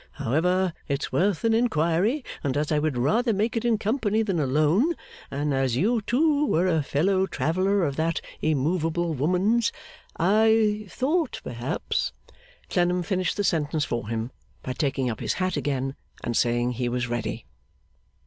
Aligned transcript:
However, 0.13 0.73
it's 0.87 1.11
worth 1.11 1.43
an 1.43 1.53
inquiry; 1.53 2.25
and 2.43 2.57
as 2.57 2.71
I 2.71 2.79
would 2.79 2.97
rather 2.97 3.33
make 3.33 3.55
it 3.55 3.63
in 3.63 3.77
company 3.77 4.23
than 4.23 4.39
alone, 4.39 4.95
and 5.29 5.53
as 5.53 5.75
you 5.75 6.01
too 6.01 6.47
were 6.47 6.65
a 6.65 6.81
fellow 6.81 7.27
traveller 7.27 7.83
of 7.85 7.97
that 7.97 8.19
immovable 8.41 9.13
woman's, 9.13 9.71
I 10.17 10.87
thought 10.89 11.39
perhaps' 11.43 12.13
Clennam 12.71 13.03
finished 13.03 13.37
the 13.37 13.43
sentence 13.43 13.85
for 13.85 14.09
him 14.09 14.31
by 14.63 14.73
taking 14.73 15.07
up 15.07 15.19
his 15.19 15.33
hat 15.33 15.55
again, 15.55 15.95
and 16.23 16.35
saying 16.35 16.71
he 16.71 16.89
was 16.89 17.07
ready. 17.07 17.45